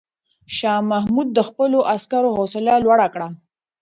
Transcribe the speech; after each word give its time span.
شاه 0.57 0.81
محمود 0.91 1.27
د 1.33 1.39
خپلو 1.49 1.79
عسکرو 1.93 2.29
حوصله 2.37 2.73
لوړه 2.85 3.07
کړه. 3.13 3.27